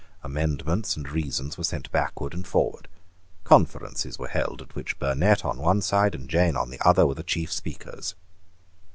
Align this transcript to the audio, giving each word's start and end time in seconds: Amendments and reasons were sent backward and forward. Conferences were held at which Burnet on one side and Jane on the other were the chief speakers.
Amendments 0.23 0.97
and 0.97 1.07
reasons 1.11 1.59
were 1.59 1.63
sent 1.63 1.91
backward 1.91 2.33
and 2.33 2.47
forward. 2.47 2.87
Conferences 3.43 4.17
were 4.17 4.29
held 4.29 4.59
at 4.59 4.73
which 4.73 4.97
Burnet 4.97 5.45
on 5.45 5.59
one 5.59 5.79
side 5.83 6.15
and 6.15 6.27
Jane 6.27 6.55
on 6.55 6.71
the 6.71 6.81
other 6.83 7.05
were 7.05 7.13
the 7.13 7.21
chief 7.21 7.51
speakers. 7.53 8.15